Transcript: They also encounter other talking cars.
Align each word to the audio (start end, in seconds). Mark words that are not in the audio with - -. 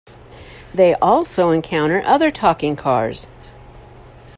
They 0.73 0.95
also 0.95 1.51
encounter 1.51 2.01
other 2.03 2.31
talking 2.31 2.75
cars. 2.75 3.27